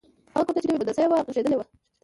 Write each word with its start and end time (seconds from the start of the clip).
هغه 0.33 0.43
کوټه 0.45 0.59
چې 0.61 0.67
نوې 0.67 0.73
موندل 0.79 0.95
شوې 0.97 1.07
وه، 1.09 1.19
غږېدلې 1.27 1.55
وه. 1.57 1.65